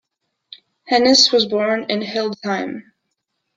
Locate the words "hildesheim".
2.01-2.91